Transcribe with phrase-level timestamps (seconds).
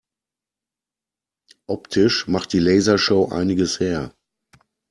[1.67, 4.11] Optisch macht die Lasershow einiges her.